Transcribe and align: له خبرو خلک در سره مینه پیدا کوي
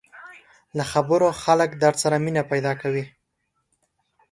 له 0.77 0.83
خبرو 0.91 1.27
خلک 1.43 1.69
در 1.83 1.93
سره 2.01 2.17
مینه 2.25 2.43
پیدا 2.51 2.71
کوي 2.81 3.03